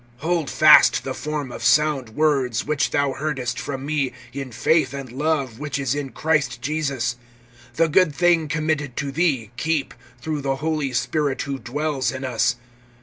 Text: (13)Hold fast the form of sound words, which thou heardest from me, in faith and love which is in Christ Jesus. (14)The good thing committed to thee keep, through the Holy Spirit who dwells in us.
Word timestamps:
(13)Hold 0.23 0.49
fast 0.49 1.03
the 1.03 1.13
form 1.13 1.51
of 1.51 1.63
sound 1.63 2.09
words, 2.09 2.65
which 2.65 2.89
thou 2.89 3.13
heardest 3.13 3.59
from 3.59 3.85
me, 3.85 4.11
in 4.33 4.51
faith 4.51 4.95
and 4.95 5.11
love 5.11 5.59
which 5.59 5.77
is 5.77 5.93
in 5.93 6.09
Christ 6.09 6.59
Jesus. 6.59 7.17
(14)The 7.77 7.91
good 7.91 8.15
thing 8.15 8.47
committed 8.47 8.97
to 8.97 9.11
thee 9.11 9.51
keep, 9.57 9.93
through 10.19 10.41
the 10.41 10.55
Holy 10.55 10.91
Spirit 10.91 11.43
who 11.43 11.59
dwells 11.59 12.11
in 12.11 12.23
us. 12.25 12.55